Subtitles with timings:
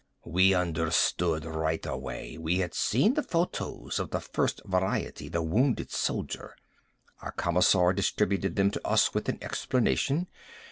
[0.25, 2.35] We understood right away.
[2.35, 6.55] We had seen the photos of the First Variety, the Wounded Soldier.
[7.21, 10.25] Our Commissar distributed them to us with an explanation.